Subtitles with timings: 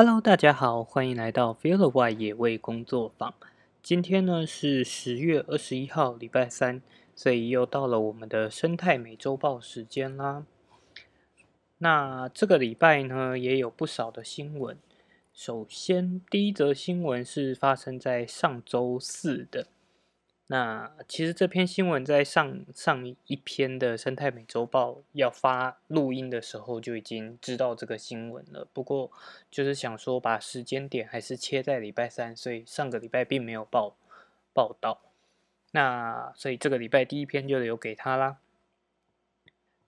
[0.00, 3.34] Hello，大家好，欢迎来到 fella y 野味工作坊。
[3.82, 6.80] 今天呢是十月二十一号，礼拜三，
[7.16, 10.46] 所以又到了我们的生态美洲报时间啦。
[11.78, 14.78] 那这个礼拜呢也有不少的新闻。
[15.34, 19.66] 首先，第一则新闻是发生在上周四的。
[20.50, 28.66] 那其实这篇新闻在上上一篇的生态美洲报要发录音的时候就已经知道这个新闻了。
[28.72, 29.12] 不过
[29.50, 33.94] 就是想说把时间点还是切在礼拜三，所以上个礼拜并没有报
[34.54, 35.02] 报道。
[35.72, 38.38] 那所以这个礼拜第一篇就留给他啦。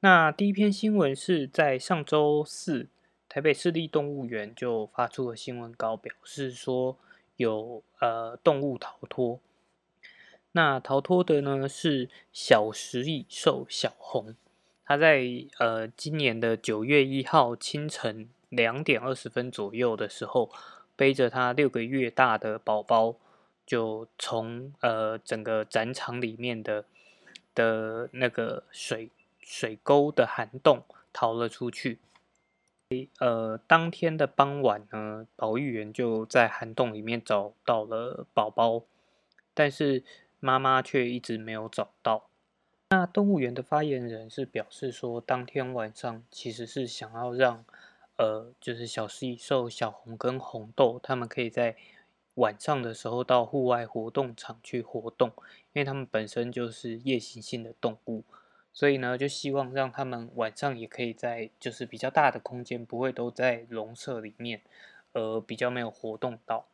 [0.01, 2.89] 那第一篇新闻是在上周四，
[3.31, 6.99] 台北市立动物园就发出了新闻稿，表示说
[7.37, 9.41] 有呃动物逃脱。
[10.53, 14.35] 那逃脱的呢是小食蚁兽小红，
[14.85, 15.25] 它在
[15.59, 20.51] 呃今年的九月一号清晨两点二十分左右的时候，
[20.97, 23.15] 背着它六个月大的宝宝，
[23.65, 26.85] 就从呃整个展场里面的
[27.55, 32.01] 的那个水水沟的涵洞逃了出去。
[33.21, 38.83] 呃，当天的傍晚呢，保育员就在涵洞里面找到了宝宝，
[39.55, 40.03] 但是。
[40.41, 42.29] 妈妈却一直没有找到。
[42.89, 47.65] 那动物园的发言人是表示说，当天晚上其实是想要让，
[48.17, 51.77] 呃，就是小食蚁兽小红跟红豆他们可以在
[52.35, 55.29] 晚上的时候到户外活动场去活动，
[55.73, 58.25] 因为他们本身就是夜行性的动物，
[58.73, 64.63] 所以呢，就希望让他们晚上也可以在就是比较大的空间，不会都在笼舍里面，
[65.13, 66.67] 呃，比较没有活动到。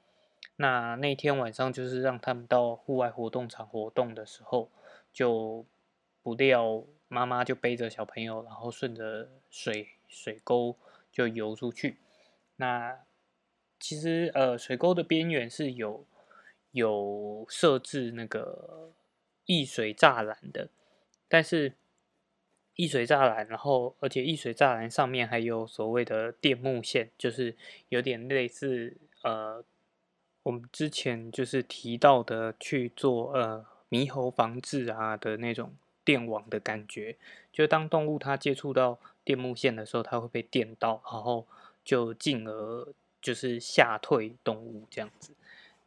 [0.59, 4.71] 那那天晚上就是让他们到户外活动场活动的时候，
[5.13, 5.67] 就
[6.23, 10.75] 不料妈妈就背着小朋友，然后顺着水水沟
[11.13, 11.99] 就游出去。
[12.57, 13.01] 那
[13.79, 16.07] 其实呃水沟的边缘是有
[16.71, 18.93] 有设置那个
[19.45, 20.71] 溢水栅栏的，
[21.29, 21.75] 但是
[22.77, 27.55] 溢水栅栏，然后而且溢水栅栏上面还有所谓的电木线，就是
[27.91, 29.63] 有点类似呃。
[30.47, 35.75] 我们之前就是提到的去做呃猕猴防治啊的那种
[36.05, 37.17] 电网的感觉，
[37.53, 41.45] 就当动物它接触到电木线的时候，它会被电到，然后
[41.85, 42.87] 就进而
[43.21, 45.33] 就是吓退动物这样子。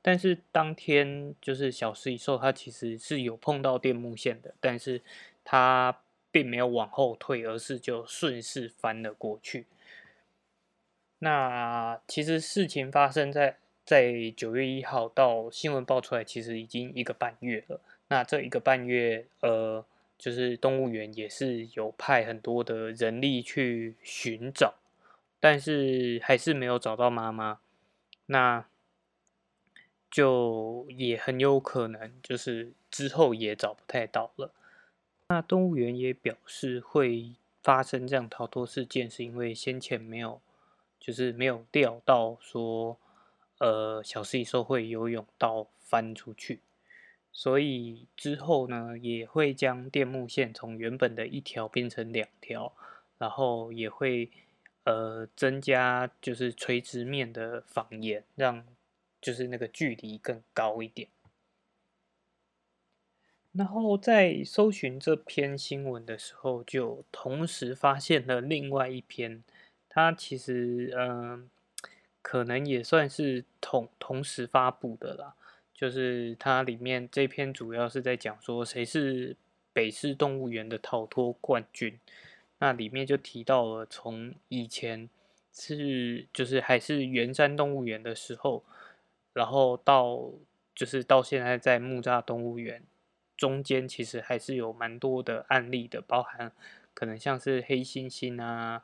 [0.02, 5.02] 但是当天就是小食蚁兽它其实是有碰到电木线的，但是
[5.46, 9.68] 它并没有往后退，而是就顺势翻了过去。
[11.20, 13.56] 那其实事情发生在。
[13.90, 17.82] 在九月一号到新闻爆出来，其实已经一个半月了。
[18.10, 19.84] 那这一个半月，呃，
[20.16, 24.76] 就是动物园也是有派很多的人力去寻找，
[25.40, 27.62] 但是还是没有找到妈妈。
[28.28, 28.64] 那
[30.12, 34.52] 就也很有可能就是之后也找不太到了。
[35.30, 37.32] 那动物园也表示会
[37.64, 40.40] 发生这样逃脱事件，是因为先前没有，
[41.00, 42.96] 就是没有钓到说。
[43.60, 46.62] 呃，小食蚁兽会游泳到翻出去，
[47.34, 52.74] 所以之后呢，也会将电木线从原本的一条变成两条，
[53.18, 54.32] 然后也会
[54.86, 58.66] 呃增加就是垂直面的防沿，让
[59.22, 61.10] 就是那个距离更高一点。
[63.52, 69.44] 然后在搜寻这篇新闻的时候，就同时发现了另外一篇，
[69.90, 71.50] 它其实嗯。
[72.30, 75.34] 可能也算是同同时发布的啦，
[75.74, 79.36] 就是它里面这篇主要是在讲说谁是
[79.74, 82.00] 北市动物园的逃脱冠军，
[82.60, 85.10] 那里面就提到了从以前
[85.52, 88.64] 是就是还是圆山动物园的时候，
[89.34, 90.30] 然后到
[90.76, 92.84] 就是到现在在木栅动物园
[93.36, 96.52] 中间，其实还是有蛮多的案例的，包含
[96.94, 98.84] 可能像是黑猩猩啊、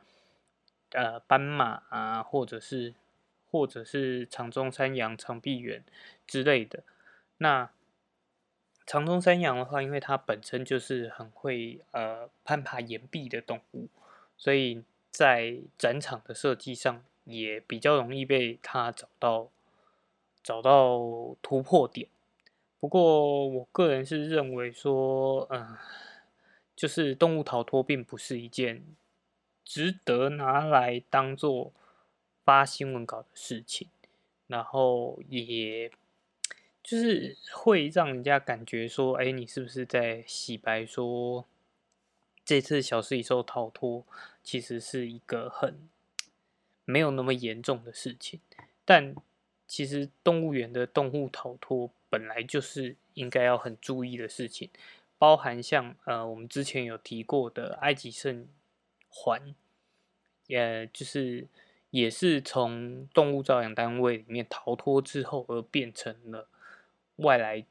[0.93, 2.95] 呃斑马啊，或者是。
[3.55, 5.81] 或者是长中山羊、长臂猿
[6.27, 6.83] 之类的。
[7.37, 7.69] 那
[8.85, 13.87] 长中山羊的话，因为它本身就是很会呃攀爬岩壁的动物，
[14.37, 19.49] 所以在展场的设计上也比较容易被它找到
[20.43, 20.99] 找到
[21.41, 22.09] 突破点。
[22.81, 25.77] 不过我个人是认为说，嗯，
[26.75, 28.83] 就是动物逃脱并不是一件
[29.63, 31.71] 值得拿来当做。
[32.45, 33.89] 发新闻稿的事情，
[34.47, 35.91] 然后也
[36.81, 40.85] 就是会让人家感觉说，哎，你是不是在洗白？
[40.85, 41.45] 说
[42.45, 44.05] 这次小食蚁兽逃脱
[44.43, 45.89] 其实是一个很
[46.85, 48.39] 没有那么严重的事情。
[48.85, 49.15] 但
[49.67, 54.69] 其实动物园的动物逃脱本来就是应该要很注意的事情，
[55.17, 58.47] 包含像呃我们之前有提过的埃及圣
[59.09, 59.55] 环，
[60.45, 61.47] 也就是
[61.95, 66.49] 也是从动物照养单位里面逃脱之后而变成了
[67.15, 67.65] 外来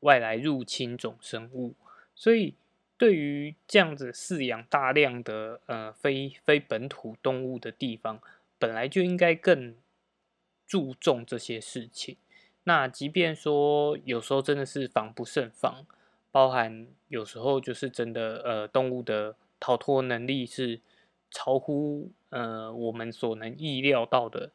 [0.00, 1.74] 外来入侵种生物，
[2.14, 2.54] 所以
[2.96, 8.20] 对于这样子饲养大量的呃非非本土动物的地方，
[8.58, 9.76] 本来就应该更。
[10.70, 12.18] 注重这些事情，
[12.64, 15.86] 那即便说有时候真的是防不胜防，
[16.30, 20.80] 包含有时候就是真的呃动物的逃脱能力是
[21.30, 24.50] 超乎呃我们所能意料到的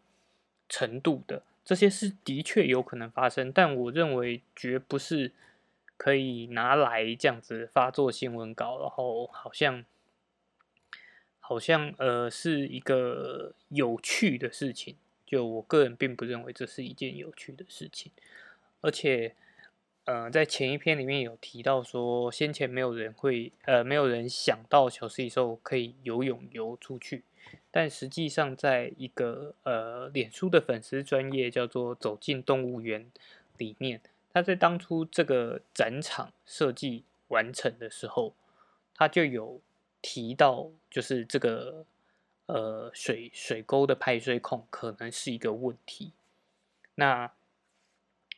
[0.68, 5.32] 程度的，这些是的确有可能发生，但我认为绝不是
[5.98, 9.86] 可以拿来这样子发作新闻稿，然后好像
[11.40, 14.96] 好像呃是一个有趣的事情。
[15.26, 18.12] 就我个人并不认为这是一件有趣的事情，
[18.82, 19.34] 而且，
[20.06, 27.24] 呃，在前一篇里面有提到说，先前没有人会，呃，没有人想到小食蚁兽可以游泳游出去，
[27.72, 33.10] 但实际上，在一个呃脸书的粉丝专业叫做“走进动物园”
[33.58, 34.02] 里面，
[34.34, 38.34] 他在当初这个展场设计完成的时候，
[38.94, 39.62] 他就有
[40.02, 41.86] 提到，就是这个。
[42.46, 46.12] 呃，水水沟的排水孔可能是一个问题。
[46.96, 47.32] 那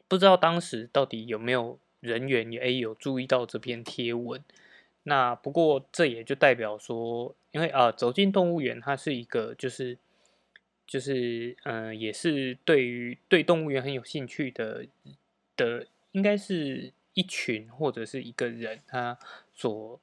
[0.08, 4.44] 不知道当时到底有没有人员也有注意到这篇贴文？
[5.04, 9.98] 那不过这也就代表说，因为啊，走进动物园，它是一个就是
[10.88, 14.86] 就是嗯，也是对于对动物园很有兴趣的
[15.56, 19.18] 的，应该是一群或者是一个人他
[19.54, 20.00] 所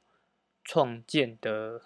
[0.64, 1.82] 创建的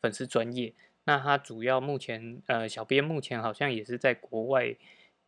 [0.00, 0.72] 粉丝专业。
[1.04, 4.74] 那他主要目前，呃，小编目前好像也是在国外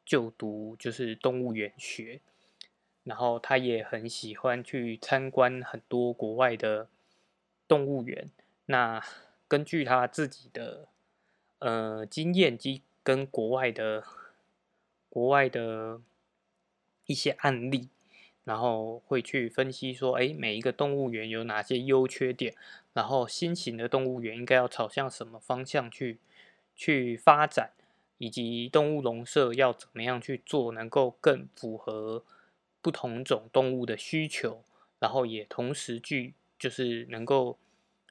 [0.08, 2.20] 就读，就是动物园学，
[3.05, 6.88] 然后他也很喜欢去参观很多国外的
[7.69, 8.31] 动物园。
[8.64, 9.05] 那
[9.46, 10.88] 根据他自己的
[11.58, 14.02] 呃经验及跟国外的
[15.10, 16.00] 国外的
[17.05, 17.90] 一些案例。
[18.44, 22.55] 然后会去分析说，哎，每一个动物园有哪些优缺点，
[22.94, 26.16] 然后新型的动物园应该要朝向什么方向去
[26.75, 27.72] 去发展，
[28.19, 32.23] 以及动物笼舍要怎么样去做，能够更符合
[32.82, 34.62] 不同种动物的需求，
[34.99, 37.59] 然后也同时具就是能够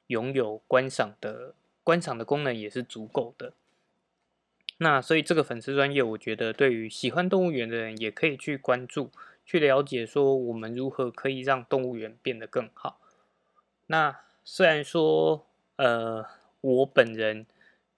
[0.07, 3.53] 拥有观赏的观赏的功能也是足够的。
[4.79, 9.11] 那所以这个粉丝专业，我觉得对于喜欢动物园的人也可以去关注。
[9.45, 12.99] 去了解说我们如何可以让动物园变得更好。
[13.85, 16.25] 那虽然说，呃，
[16.59, 17.45] 我本人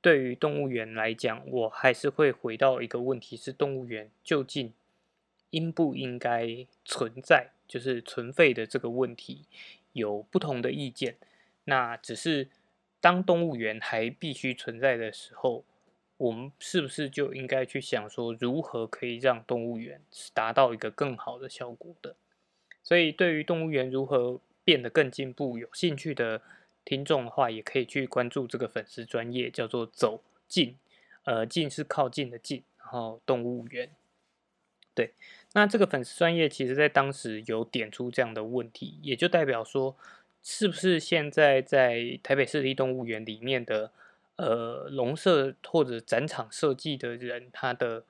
[0.01, 4.73] 对于动物园来讲，我还是会回到一个问题：是动物园究竟
[5.49, 7.51] 应不应该存在？
[7.67, 9.45] 就是存废的这个问题，
[9.93, 11.17] 有不同的意见。
[11.65, 12.49] 那只是
[12.99, 15.63] 当动物园还必须存在的时候。
[16.17, 20.01] 我们是不是就应该去想说，如何可以让动物园
[20.33, 22.17] 达到一个更好的效果的？
[22.83, 26.41] 所以，对于动物园如何变得更进步，有兴趣的
[26.86, 30.76] 听众的话，也可以去关注这个粉丝专业，叫做“走近”，
[31.26, 33.90] 呃，“近”是靠近的“近”，然后动物园。
[34.94, 35.14] 对，
[35.54, 39.95] 那这个粉丝专业其实在当时有点出这样的问题，也就代表说，
[40.44, 43.92] 是不是现在在台北市立动物园里面的？
[44.42, 48.06] 呃，笼舍或者展场设计的人，他的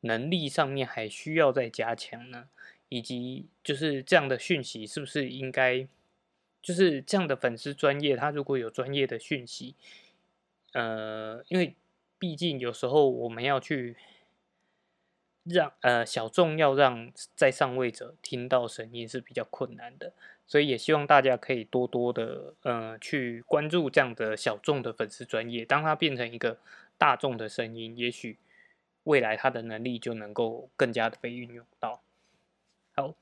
[0.00, 2.48] 能力上面还需要再加强呢？
[2.88, 5.86] 以及就是这样的讯息，是不是应该
[6.66, 9.76] 就是这样的粉丝专业，他如果有专业的讯息，
[10.72, 11.76] 呃，因为
[12.18, 13.96] 毕竟有时候我们要去。
[15.48, 20.12] 让呃小众要让在上位者听到声音是比较困难的，
[20.44, 26.58] 所以也希望大家可以多多的呃去关注这样的小众的粉丝专业，当它变成一个
[26.98, 28.38] 大众的声音，也许
[29.04, 32.02] 未来他的能力就能够更加的被运用到。
[32.96, 33.14] 好，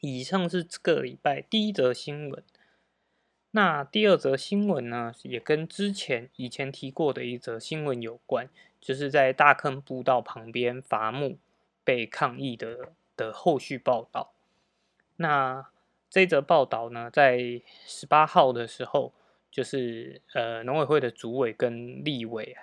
[0.00, 2.42] 以上是这个礼拜第一则新闻，
[3.52, 8.50] 那第二则新闻呢，也跟之前以前提过的一则新闻有关。
[8.84, 11.38] 就是在大坑步道旁边伐木
[11.84, 14.32] 被抗议的的后续报道。
[15.18, 15.70] 那
[16.10, 19.12] 这则报道呢，在十八号的时候，
[19.52, 22.56] 就是呃农委会的主委跟立委，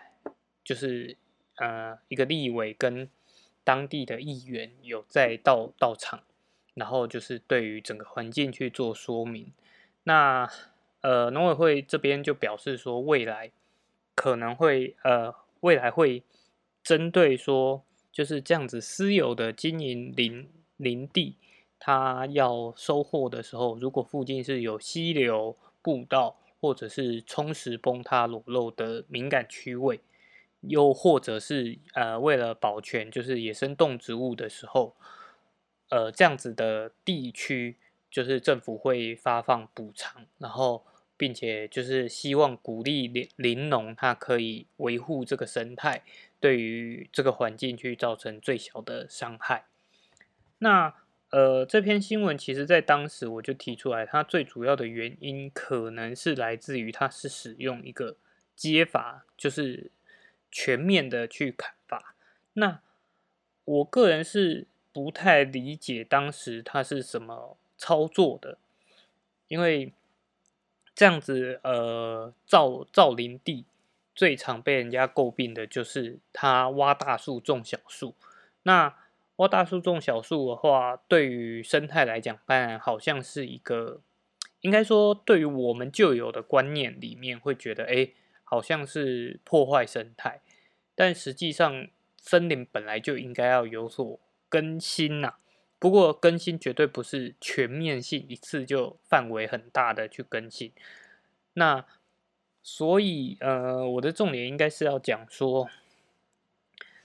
[0.62, 1.16] 就是
[1.56, 3.10] 呃一个立委跟
[3.64, 6.24] 当地的议员有在到到场，
[6.74, 9.54] 然后就是对于整个环境去做说明。
[10.04, 10.52] 那
[11.02, 13.52] 呃农委会这边就表示说，未来
[14.16, 15.34] 可能会呃。
[15.62, 16.24] 未来会
[16.82, 21.36] 针对说，就是这样子私有的经营林林地，
[21.78, 30.00] 它要收获的时候，如果附近是有溪流、步道，或者是冲蚀崩塌裸露的敏感区位，
[30.62, 34.96] 又或者是呃为了保全就是野生动植物的时候，
[35.90, 37.76] 呃这样子的地区，
[38.10, 40.86] 就是政府会发放补偿，然后
[41.20, 46.02] 并且就是希望鼓励林林农，它可以维护这个生态。
[46.40, 49.66] 对于这个环境去造成最小的伤害。
[50.60, 50.96] 那
[51.32, 58.16] 呃，这篇新闻其实在当时我就提出来，它最主要的原因可能是来自于它是使用一个
[58.56, 59.92] 接法，就是
[60.50, 62.16] 全面的去砍伐。
[62.54, 62.80] 那
[63.66, 68.58] 我个人是不太理解当时它是什么操作的，
[69.50, 69.92] 因为
[71.00, 73.64] 这样子呃造造林地。
[74.14, 78.16] 最常被人家诟病的就是他挖大树种小树。
[78.64, 78.94] 那
[79.38, 84.02] 挖大树种小树的话，对于生态来讲，当然好像是一个，
[84.60, 88.10] 应该说对于我们旧有的观念里面会觉得，哎，
[88.44, 90.42] 好像是破坏生态。
[90.96, 91.88] 但实际上，
[92.18, 95.36] 森林本来就应该要有所更新呐。
[95.80, 100.72] 不过更新绝对不是全面性，一次就范围很大的去更新。
[101.54, 101.86] 那。
[102.62, 105.68] 所以，呃，我的重点应该是要讲说，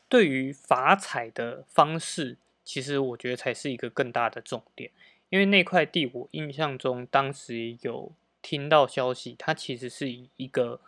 [0.08, 4.90] 对于法采的方式，其实我觉得才是一个更大的重点。
[5.30, 8.12] 因为那块地，我印象中当时有
[8.42, 10.80] 听到消息，它其实是一个，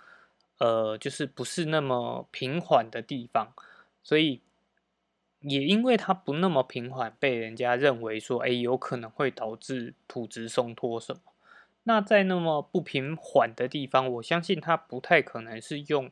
[0.58, 3.54] 呃，就是不是那么平缓的地方，
[4.02, 4.40] 所以
[5.40, 11.20] 也因为它不那么平缓，被人家认为说，哎，有可能会导致土质松脱什么。
[11.84, 16.10] 那在那么不平缓的地方，我相信它不太可能是用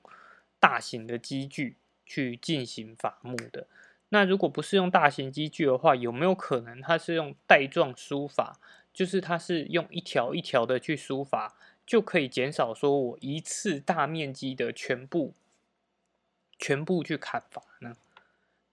[0.60, 1.76] 大型的机具
[2.06, 3.66] 去进行伐木的。
[4.10, 8.60] 那如果不是用大型机具的话，有没有可能它是用带状疏伐？
[8.92, 15.34] 就是它是用一条一条的去疏伐，就可以减少说我一次大面积的全部
[16.56, 17.96] 全部去砍伐呢？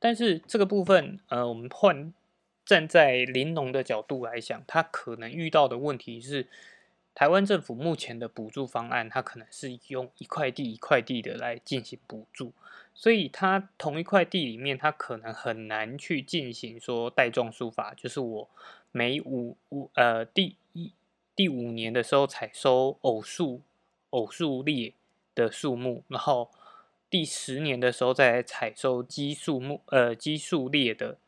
[0.01, 2.13] 但是这个部分，呃，我们换
[2.65, 6.47] 站在林农的角度来想，他可能遇到的问题是。
[7.13, 12.53] 台湾政府目前的补助方案，它可能是用一块地一块地的来进行补助，
[12.93, 18.49] 所以它同一块地里面，它可能很难去进行说带状书法，就是我
[18.93, 20.93] 每五五呃第一
[21.35, 23.59] 第五年的时候采收偶数
[24.11, 24.93] 偶数列
[25.35, 26.49] 的树木，然后
[27.11, 31.19] 第十年的时候再来采收奇数木呃奇数列的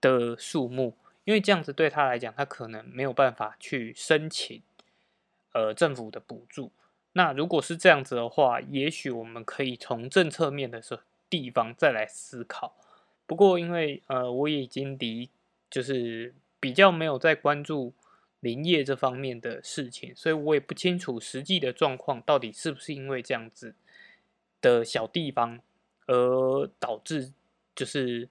[0.00, 4.60] 的树木，因为这样子对他来讲，他可能没有办法去申请。
[5.52, 6.70] 呃，政府的补助，
[7.14, 12.76] 那如果是这样子的话，也许我们可以从政策面的时候地方再来思考。
[13.26, 15.30] 不过，因为呃，我也已经离
[15.70, 17.92] 就是比较没有在关注
[18.40, 23.74] 林业这方面的事情，所以我也不清楚实际的状况到底是不是因为这样子
[24.60, 25.60] 的小地方
[26.06, 27.32] 而导致
[27.74, 28.28] 就是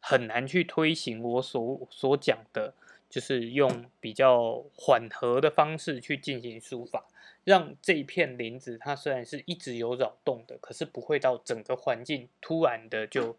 [0.00, 2.74] 很难去推行我所所讲的。
[3.10, 7.06] 就是用比较缓和的方式去进行书法，
[7.44, 13.36] 让这一片林子它虽然是一直有扰动的，可是不会到整个环境突然的就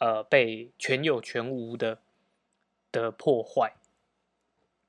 [0.00, 1.96] 呃被全有全无的
[2.92, 3.72] 的破坏。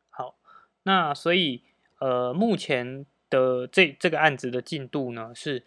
[0.09, 0.35] 好，
[0.83, 1.63] 那所以
[1.99, 5.63] 呃目前的这这个案子的进度呢，是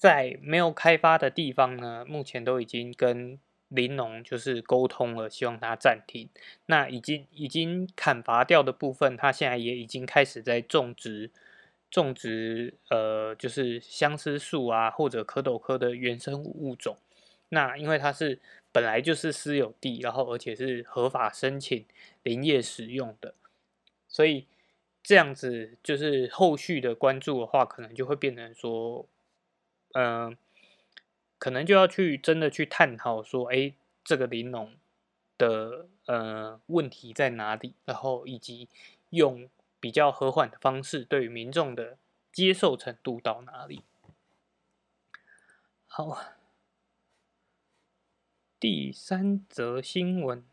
[0.00, 3.38] 在没有开发的地方呢，目前都已经跟。
[3.72, 6.28] 林农就是沟通了，希望他暂停。
[6.66, 11.30] 那已经已经砍伐掉的部分，他现在也已经开始在种植
[11.88, 16.96] 种植，呃，就是相思树啊，或者蝌蚪科的原生物种。
[17.50, 18.40] 那因为它是
[18.72, 21.86] 本来就是私有地，然后而且是合法申请
[22.24, 23.34] 林业使用的，
[24.08, 24.48] 所以
[25.00, 29.06] 这样子就是后续的关注的话，可能就会变成说，
[29.94, 30.36] 嗯。
[31.38, 33.72] 可能就要去真的去探讨说，哎，
[34.04, 34.76] 这个玲珑
[35.38, 37.72] 的呃问题在哪里？
[37.86, 38.68] 然后以及
[39.08, 39.48] 用
[39.80, 41.96] 比较和缓的方式，对于民众的
[42.30, 43.82] 接受程度到哪里？
[45.86, 46.22] 好，
[48.60, 50.44] 第三则新闻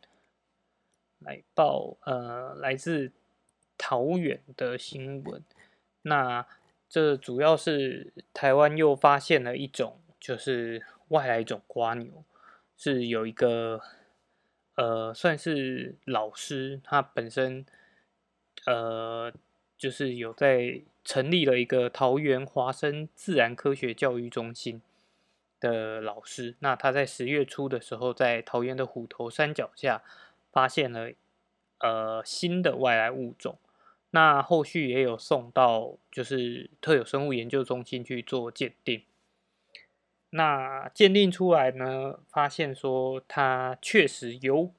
[1.19, 3.11] 来报，呃，来自
[3.77, 5.43] 桃园的新闻。
[6.03, 6.47] 那
[6.89, 9.99] 这主要是台湾又发现了一种。
[10.19, 12.23] 就是外来种瓜牛，
[12.75, 13.79] 是有一个
[14.75, 17.65] 呃，算是老师，他本身
[18.65, 19.31] 呃，
[19.77, 24.81] 就是有在成立了一个桃园华生自然科学教育中心。
[25.59, 30.03] 的老师，那他在十月初的时候，在桃园的虎头山脚下
[30.51, 31.11] 发现了
[31.79, 33.57] 呃新的外来物种，
[34.17, 39.03] 那后续也有送到就是特有生物研究中心去做鉴定。
[40.31, 44.73] 那鉴定出来呢，发现说它确实有，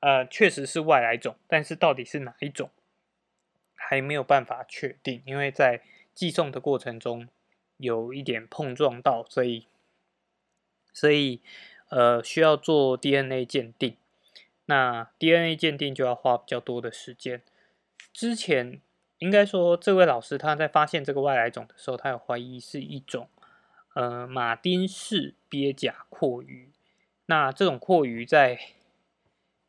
[0.00, 2.70] 呃，确实是外来种，但是到底是哪一种，
[3.74, 5.82] 还没有办法确定，因为在
[6.14, 7.28] 寄送的过程中
[7.76, 9.66] 有一点碰撞到，所以。
[10.94, 11.42] 所以，
[11.90, 13.98] 呃，需要做 DNA 鉴定。
[14.64, 17.42] 那 DNA 鉴定就要花比较多的时间。
[18.14, 18.80] 之前
[19.18, 23.28] 应该说，这位老师他在发现这个外来种的时候，他有怀疑是一种
[23.94, 26.70] 呃马丁氏鳖甲阔鱼。
[27.26, 28.58] 那这种阔鱼在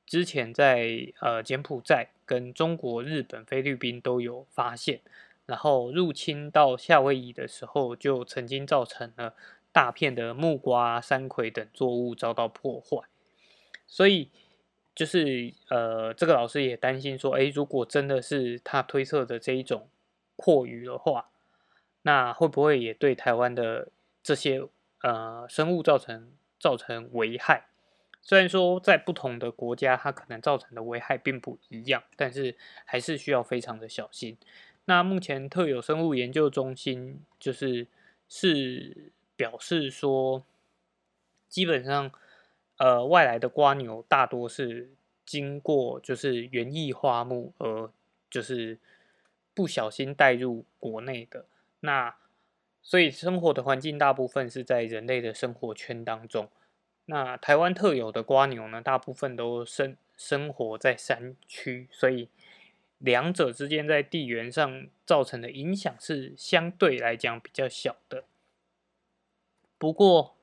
[0.06, 5.02] 之前在呃柬埔寨、跟中国、日本、菲律宾都有发现，
[5.46, 9.34] 然后入侵到夏威夷的时候，就曾经造成了。
[9.72, 13.10] 大片的木瓜、山葵等作物遭到破坏，
[13.86, 14.32] 所以
[14.96, 19.88] 就是呃，这个老师也担心说，哎，如果真的是他推测的这一种
[20.38, 21.30] 阔鱼的话，
[22.04, 23.90] 那会不会也对台湾的
[24.24, 24.66] 这些
[25.02, 27.66] 呃生物造成造成危害？
[28.22, 34.38] 虽然说在不同的国家，它可能造成的危害并不一样，但是还是需要非常的小心。
[34.86, 37.88] 那目前特有生物研究中心就是
[38.28, 39.12] 是。
[39.38, 40.46] 表示说，
[41.50, 42.10] 基本上，
[42.77, 44.91] 呃，外来的瓜牛大多是
[45.25, 47.89] 经过就是园艺花木而
[48.29, 48.77] 就是
[49.53, 51.46] 不小心带入国内的。
[51.79, 52.15] 那
[52.82, 56.50] 所以生活的环境大部分是在人类的生活圈当中。
[57.05, 62.29] 那台湾特有的瓜牛呢，大部分都生生活在山区，所以
[62.98, 68.23] 两者之间在地缘上造成的影响是相对来讲比较小的。
[69.78, 70.35] 不过，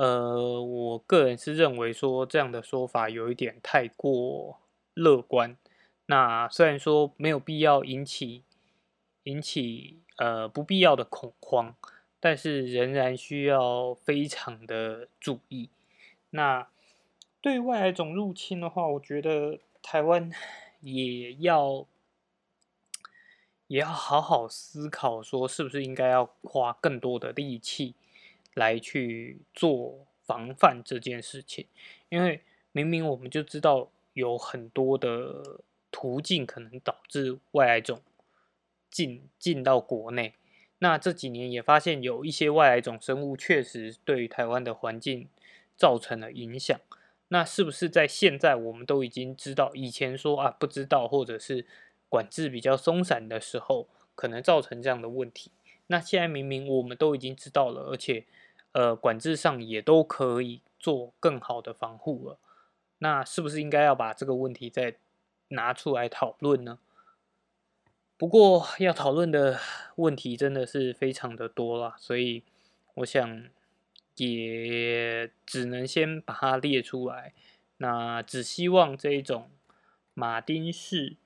[0.00, 4.60] 呃，我个人是认为说这样的说法有一点太过
[4.94, 5.56] 乐观。
[6.06, 8.44] 那虽然说没有必要引起
[9.24, 11.74] 引起呃不必要的恐慌，
[12.20, 15.68] 但是仍然需要非常的注意。
[16.30, 16.68] 那
[17.40, 20.30] 对外来种入侵的话，我觉得台湾
[20.80, 21.84] 也要
[23.66, 27.96] 也要好好思考，说是不是应该要花更多的力气。
[28.58, 31.66] 来去做防范这件事情，
[32.10, 32.42] 因为
[32.72, 38.02] 明明我们就知道有很多的途径可能导致外来种
[38.90, 40.34] 进进到国内，
[40.80, 45.28] 那这几年也发现有一些外来种生物确实对于台湾的环境
[45.76, 46.78] 造成了影响，
[47.28, 51.64] 那是不是在现在我们都已经知道，以前说啊不知道或者是
[52.10, 55.50] 管制比较松散的时候，可能造成这样的问题，
[55.86, 58.26] 那现在明明我们都已经知道了，而且。
[58.72, 62.38] 呃，管制上也都可以做更好的防护了，
[62.98, 64.96] 那是不是应该要把这个问题再
[65.48, 66.78] 拿出来讨论呢？
[68.16, 69.58] 不过要讨论的
[69.96, 72.42] 问题真的是非常的多了，所以
[72.94, 73.48] 我想
[74.16, 77.32] 也只能先把它列出来。
[77.76, 79.50] 那只希望这一种
[80.14, 81.16] 马丁式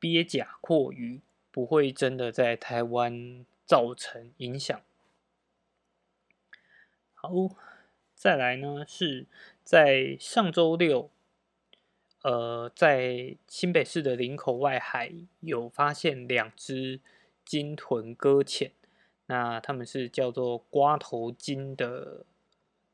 [0.00, 1.20] 鳖甲阔鱼
[1.52, 4.80] 不会真的在台湾造成影响。
[7.22, 7.30] 好，
[8.14, 9.26] 再来呢，是
[9.62, 11.10] 在上周六，
[12.22, 16.98] 呃，在新北市的林口外海有发现两只
[17.44, 18.72] 金豚搁浅，
[19.26, 22.24] 那它们是叫做瓜头鲸的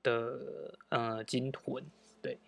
[0.02, 1.84] 的呃金豚，
[2.20, 2.38] 对，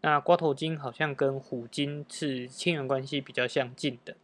[0.00, 4.16] 那瓜头鲸好像跟虎鲸是亲缘关系比较相近的，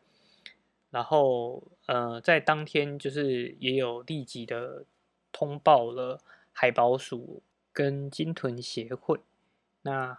[0.91, 4.85] 然后呃，在当天就是也有立即的
[5.31, 6.21] 通报了。
[6.57, 9.21] 海宝鼠跟金豚协会，
[9.83, 10.19] 那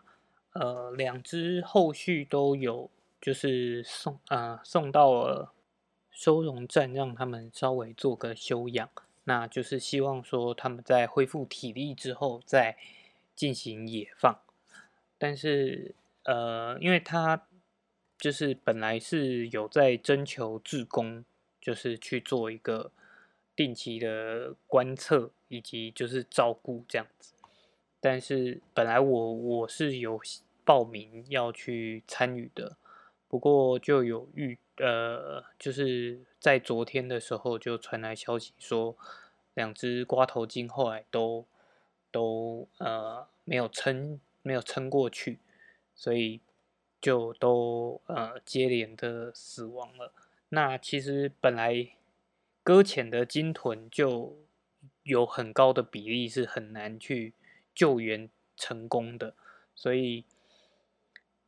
[0.52, 5.54] 呃两只后续都有就是送啊送到了
[6.12, 8.90] 收容站，让他们稍微做个休养，
[9.24, 12.78] 那就是希望说他们在恢复体力之后再
[13.34, 14.38] 进行野放。
[15.18, 17.48] 但是呃，因为他
[18.18, 21.24] 就是本来是有在征求志工，
[21.62, 22.92] 就是去做一个。
[23.58, 27.34] 定期的观测以及就是照顾这样子，
[28.00, 30.20] 但是本来我我是有
[30.64, 32.78] 报名要去参与的，
[33.28, 38.96] 不过就有预呃就是在昨天的时候就传来消息说，
[39.54, 41.46] 两只瓜头鲸后来都
[42.12, 45.40] 都呃没有撑没有撑过去，
[45.96, 46.42] 所以
[47.02, 50.12] 就都呃接连的死亡了。
[50.50, 51.90] 那其实本来。
[52.68, 54.40] 搁浅的鲸豚就
[55.06, 57.36] 有很高的比例是很难去
[57.76, 59.36] 救援成功的，
[59.76, 60.26] 所以，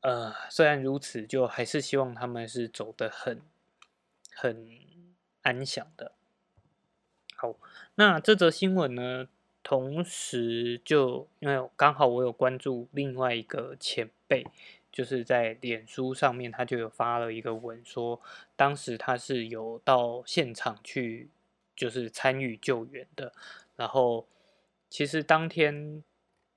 [0.01, 3.41] 呃，虽然如此，就还是希望他们是走得很
[4.35, 4.79] 很
[5.41, 6.11] 安详的。
[7.35, 7.55] 好，
[7.95, 9.27] 那这则新闻呢，
[9.63, 14.45] 同时就因为刚好我有关注另外一个前辈，
[14.91, 18.21] 就是在脸书上面，他就有发了一个文，说
[18.55, 21.29] 当时他是有到现场去。
[21.77, 23.31] 就是参与救援的，
[23.77, 24.25] 然后
[24.89, 26.03] 其实当天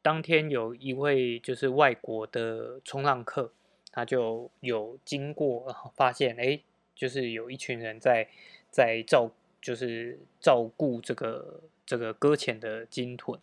[0.02, 3.52] 当天有一位就是外国的冲浪客，
[3.92, 6.58] 他就有经过，然后发现哎，
[6.96, 8.26] 就是有一群人在
[8.70, 9.30] 在照
[9.60, 13.38] 就是照顾这个这个搁浅的鲸豚，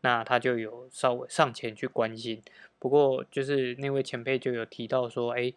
[0.00, 2.42] 那他就有稍微上前去关心，
[2.78, 5.52] 不过就是那位前辈就有提到说，哎。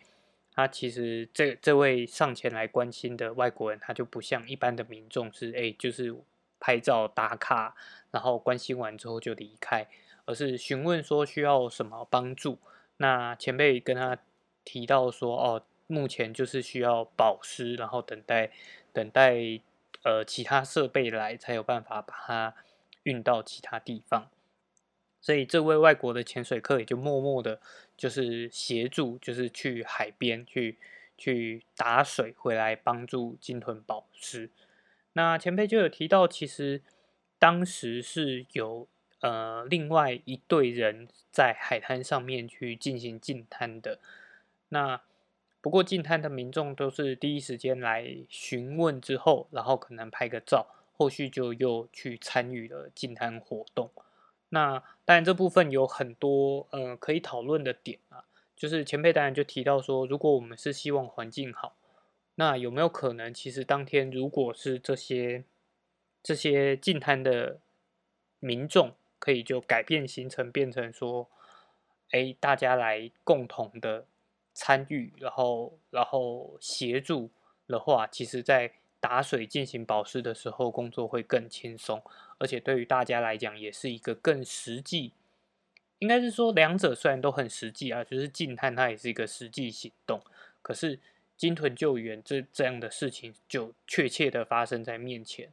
[0.56, 6.16] 他其实这这位上前来关心的外国人，他就不像一般的民众是哎，就是
[6.60, 7.76] 拍照打卡，
[8.12, 9.88] 然后关心完之后就离开，
[10.26, 12.60] 而是询问说需要什么帮助。
[12.98, 14.18] 那前辈跟他
[14.64, 18.52] 提到说，哦，目前就是需要保湿，然后等待
[18.94, 19.60] 等待
[20.04, 22.56] 呃其他设备来，才有办法把它
[23.04, 24.30] 运到其他地方。
[25.24, 27.62] 所以这位外国的潜水客也就默默的，
[27.96, 30.78] 就是协助，就是去海边去
[31.18, 34.50] 去打水回来帮助鲸豚保湿。
[35.14, 36.82] 那前辈就有提到，其实
[37.40, 38.86] 当时是有
[39.22, 44.00] 呃另外一队人在海滩上面去进行进滩的。
[44.68, 45.02] 那
[45.62, 53.90] 不过进滩的民众都是第一时间来询问之后，然后可能拍个照，后续就又去参与了进滩活动。
[54.54, 58.24] 那当然，这部分有很多呃可以讨论的点啊。
[58.56, 61.76] 就是前辈当然就提到说，如果我们是希望环境好，
[62.36, 65.44] 那有没有可能，其实当天如果是这些
[66.22, 67.60] 这些进滩的
[68.40, 71.28] 民众，可以就改变行程，变成说，
[72.12, 74.06] 哎，大家来共同的
[74.54, 77.32] 参与，然后然后协助
[77.68, 78.74] 的话，其实在。
[79.04, 82.02] 打水进行保湿的时候，工作会更轻松，
[82.38, 85.12] 而且对于大家来讲，也是一个更实际。
[86.00, 90.22] 应该是说，两者虽然都很实际啊，就是静滩它也是一个实际行动。
[90.62, 91.02] 可是
[91.36, 95.52] 鲸豚救援这这样的事情，就确切的发生在面前。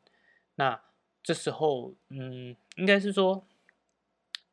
[0.54, 0.80] 那
[1.20, 3.44] 这时候，嗯，应该是说，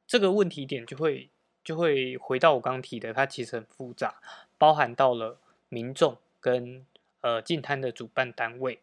[0.07, 1.29] 这个问题点就会
[1.63, 4.19] 就会回到我刚提的，它其实很复杂，
[4.57, 5.37] 包含到了
[5.69, 6.83] 民众跟
[7.21, 8.79] 呃静滩的主办单位。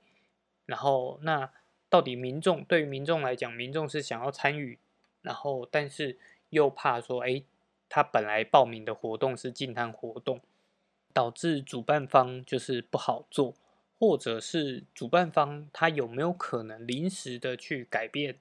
[0.66, 1.50] 然后，那
[1.88, 4.79] 到底民众对于民众来讲，民众是想要参与，
[5.22, 6.18] 然后但是
[6.50, 7.42] 又怕说，哎，
[7.88, 10.40] 他本来报名的活动是静滩活动，
[11.12, 13.55] 导致主办方就是不好做，
[13.98, 18.38] 或者是主办方他有没有可能临时的去改变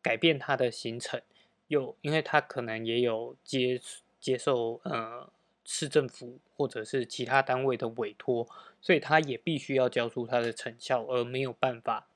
[0.00, 1.20] 改变他的行程？
[1.66, 3.80] 又因为他可能也有接
[4.20, 5.28] 接受呃。
[5.68, 8.48] 市政府或者是其他单位的委托，
[8.80, 12.08] 所以他也必须要交出他的成效，而没有办法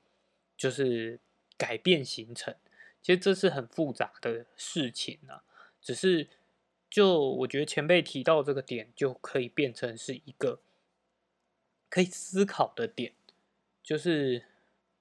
[0.55, 1.19] 就是
[1.57, 2.55] 改变行程。
[3.01, 5.43] 其实这是很复杂的事情啊。
[5.81, 6.29] 只是
[6.89, 10.61] 就我觉得前辈提到这个点，就可以变成是一个
[11.89, 13.13] 可以思考的点，
[13.83, 14.45] 就是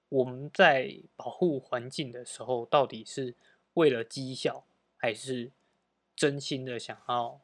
[0.08, 3.36] 我们在保护环境的时候，到底是
[3.74, 4.64] 为了绩效，
[4.96, 5.52] 还是
[6.16, 7.40] 真心的想要？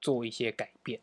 [0.00, 1.00] 做一些改变，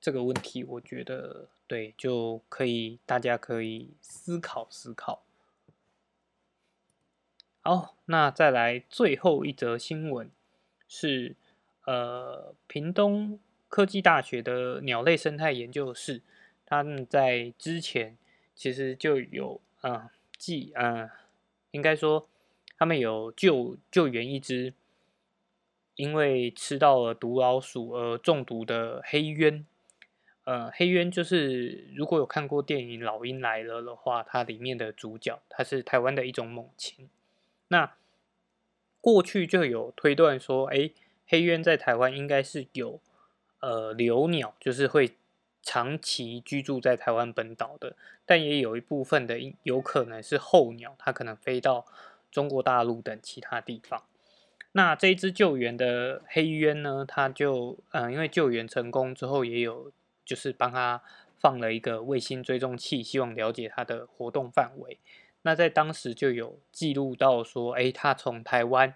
[0.00, 5.22] 这个问题我觉得对，就可以大家可以思考思考。
[7.62, 10.30] 好，那再来最后一则新闻
[10.86, 11.34] 是，
[11.84, 16.22] 呃，屏东科技大学的鸟类生态研究室，
[16.64, 18.16] 他们在之前
[18.54, 21.10] 其实就有啊，记啊，
[21.72, 22.28] 应该说
[22.76, 24.74] 他们有救救援一只。
[25.96, 29.64] 因为吃到了毒老鼠而中毒的黑鸢，
[30.44, 37.08] 呃，黑鸢就是如果有看过电影《老鹰来了》的话，它里面的主角，它是台湾的一种猛禽。
[37.68, 37.94] 那
[39.00, 40.90] 过去就有推断说，哎，
[41.26, 43.00] 黑鸢在台湾应该是有
[43.60, 45.16] 呃留鸟，就是会
[45.62, 51.86] 长期居住在台湾本岛的，但也有一部分的有可能是候鸟，它可能飞到
[52.30, 54.02] 中国大陆等其他地方。
[54.76, 57.02] 那这一只救援的黑鸢呢？
[57.08, 59.90] 它就嗯，因为救援成功之后，也有
[60.22, 61.02] 就是帮它
[61.38, 64.98] 放了一个卫星追踪器，希望了解它的活动范围。
[65.40, 68.94] 那在当时就有记录到说，哎，它从台湾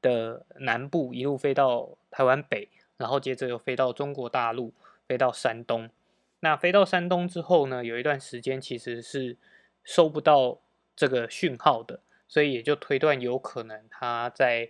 [0.00, 4.72] 的南部一路飞到台湾北，然后接着又飞到中国大陆，
[5.08, 5.90] 飞到山东。
[6.38, 9.36] 那飞到山东之后呢，有一段时间其实是
[9.82, 10.60] 收不到
[10.94, 11.98] 这个讯号的。
[12.28, 14.68] 所以也就推断有可能他在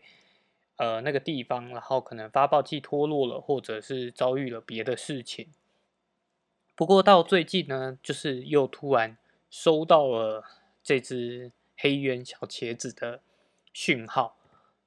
[0.77, 5.49] 呃那个地方，然后可能发报器脱落了，或者是遭遇了别的事情。
[6.75, 9.17] 不过到最近呢，就是又突然
[9.51, 10.45] 收到了
[10.83, 13.21] 这只黑渊小茄子的
[13.73, 14.37] 讯号，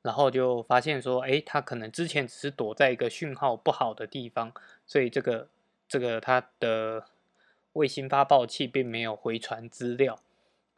[0.03, 4.53] 然后就发现说，哎，它可能之前只是躲在一个讯号不好的地方，
[4.85, 5.49] 所以这个
[5.87, 7.05] 这个它的
[7.73, 10.21] 卫星发报器并没有回传资料。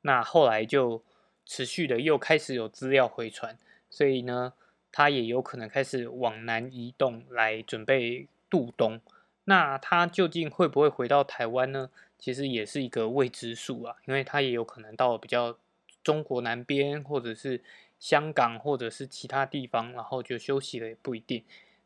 [0.04, 1.04] 那后来就
[1.46, 3.58] 持续的又开始有资料回传，
[3.90, 4.54] 所以呢，
[4.92, 9.00] 它也有可能开始往南移动来准备渡冬。
[9.46, 11.90] 那它究竟会不会回到台湾呢？
[12.18, 15.58] 其实也是一个未知数啊，因为它也有可能到比较
[16.04, 17.62] 中国南边，或者是
[18.00, 21.44] 香港，或者是其他地方，然后就休息了也不一定。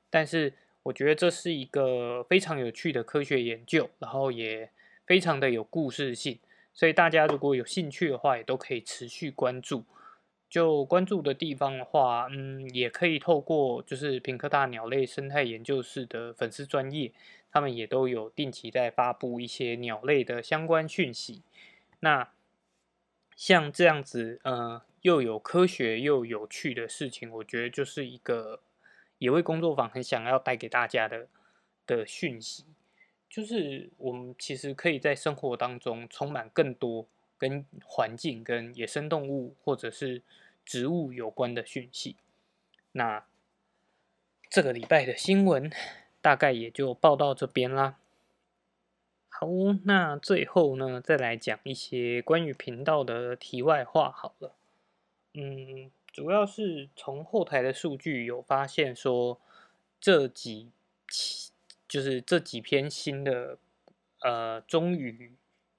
[0.10, 4.70] 但是我觉得这是一个非常有趣的科学研究，然后也
[5.06, 6.38] 非常的有故事性，
[6.74, 9.86] 所以大家如果有兴趣的话，也都可以持续关注。
[10.50, 17.12] 就关注的地方的话，嗯，也可以透过就是平科大鸟类生态研究室的粉丝专业。
[17.52, 21.42] 他们也都有定期在发布一些鸟类的相关讯息。
[22.02, 22.30] 那
[23.34, 28.60] 像这样子，呃，又有科学又有趣的事情，我觉得就是一个
[29.20, 31.30] 野味工作坊很想要带给大家的
[31.88, 32.66] 的讯息，
[33.30, 40.22] 就是我们其实可以在生活当中充满更多跟环境、跟野生动物或者是
[40.64, 42.16] 植物有关的讯息。
[42.92, 43.26] 那
[44.50, 45.72] 这个礼拜的新闻。
[46.22, 48.00] 大概也就报到这边啦。
[49.30, 49.48] 好，
[49.84, 54.10] 那最后呢，再来讲一些关于频道的题外话。
[54.12, 54.56] 好了，
[55.36, 59.40] 嗯，主要是从后台的数据有发现说，
[60.02, 60.72] 这几
[61.08, 61.52] 期
[61.88, 63.60] 就是这几篇新的，
[64.22, 65.32] 呃，终于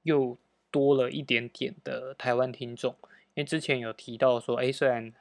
[0.04, 0.38] 又
[0.70, 2.94] 多了一点点的台湾听众，
[3.34, 5.12] 因为之前有提到说，哎，虽然。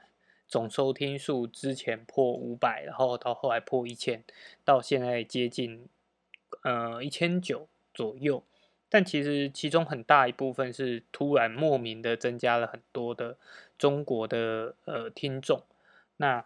[0.48, 4.24] 总收听数之前破五百，然后到后来破一千，
[4.64, 5.88] 到现在接近
[6.62, 8.44] 呃一千九左右。
[8.88, 13.38] 但其实其中很大一部分是突然莫名的增加了很多的
[13.80, 15.64] 中国的呃听众。
[16.18, 16.46] 那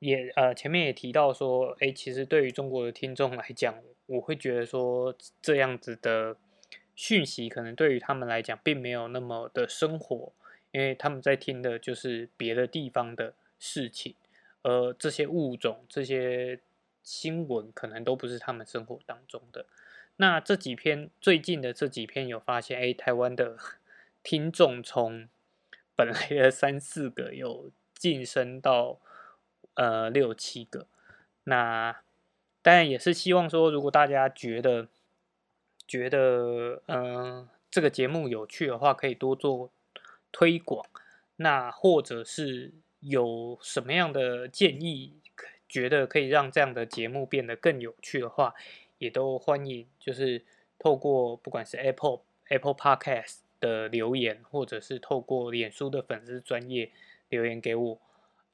[0.00, 6.36] 也呃前面也提到说，哎，其实对于中国的听众来讲，我会觉得说这样子的
[6.94, 10.32] 讯息可能对于他们来讲并没有那么的生活。
[10.72, 14.16] 因为他们在听的就是别的地方的事情，
[14.62, 16.58] 而这些物种、这些
[17.00, 19.66] 新闻可能都不是他们生活当中的。
[20.16, 23.56] 那这几篇最近的这几篇有发现，哎，台湾的
[24.24, 25.28] 听众从
[25.94, 28.98] 本来的三四个有晋升到
[29.74, 30.88] 呃六七个。
[31.44, 32.00] 那
[32.62, 34.88] 当然也是希望说，如果大家觉得
[35.86, 39.70] 觉得嗯这个节目有趣的话，可以多做。
[40.36, 40.84] 推广，
[41.36, 45.14] 那或者是有什么样的建议，
[45.68, 48.52] 觉得可以让这样的节目变得更有趣的话，
[48.98, 50.44] 也都欢迎，就是
[50.76, 56.90] 透过不管是 Apple Apple Podcast 的留言，或者是透过脸书的粉丝专业
[57.28, 58.00] 留言给我，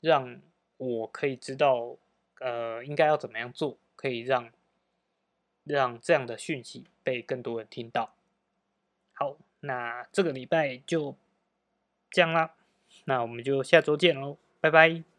[0.03, 0.43] 让
[0.77, 1.97] 我可以知道，
[2.40, 4.51] 呃，应该要怎么样做，可以让
[5.70, 8.14] 让这样的讯息被更多人听到。
[9.12, 11.16] 好，那这个礼拜就。
[12.12, 12.56] 这样啦，
[13.04, 15.10] 那我们就下周见喽，拜拜。